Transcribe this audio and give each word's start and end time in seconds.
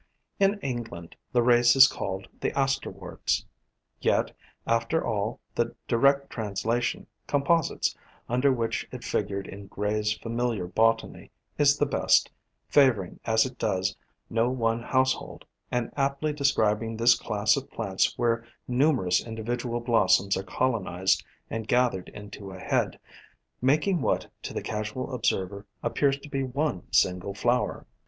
In 0.39 0.59
England 0.61 1.15
the 1.31 1.43
race 1.43 1.75
is 1.75 1.85
called 1.87 2.27
the 2.39 2.49
Asterworts; 2.57 3.45
yet, 3.99 4.35
after 4.65 5.05
all, 5.05 5.39
the 5.53 5.75
direct 5.87 6.31
translation, 6.31 7.05
Composites, 7.27 7.95
under 8.27 8.51
which 8.51 8.87
it 8.91 9.03
figured 9.03 9.45
in 9.45 9.67
Gray's 9.67 10.13
familiar 10.17 10.65
botany, 10.65 11.29
is 11.59 11.77
the 11.77 11.85
best, 11.85 12.31
favoring, 12.67 13.19
as 13.25 13.45
it 13.45 13.59
does, 13.59 13.95
no 14.27 14.49
one 14.49 14.81
household, 14.81 15.45
and 15.69 15.91
aptly 15.95 16.33
describing 16.33 16.97
this 16.97 17.13
class 17.13 17.55
of 17.55 17.69
plants 17.69 18.17
where 18.17 18.43
numerous 18.67 19.23
in 19.23 19.35
dividual 19.35 19.81
blossoms 19.81 20.35
are 20.35 20.41
colonized 20.41 21.23
and 21.47 21.67
gathered 21.67 22.09
into 22.09 22.49
a 22.51 22.57
head, 22.59 22.97
making 23.61 24.01
what, 24.01 24.25
to 24.41 24.51
the 24.51 24.63
casual 24.63 25.13
observer, 25.13 25.67
appears 25.83 26.17
to 26.17 26.27
be 26.27 26.41
one 26.41 26.91
single 26.91 27.35
flower. 27.35 27.85